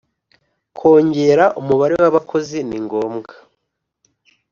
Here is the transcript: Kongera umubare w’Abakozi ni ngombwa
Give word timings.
Kongera 0.77 1.45
umubare 1.59 1.95
w’Abakozi 2.01 2.57
ni 2.67 2.79
ngombwa 2.85 3.33